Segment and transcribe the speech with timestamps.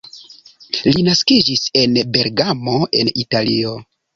[0.85, 3.79] Li naskiĝis en Bergamo en Italio.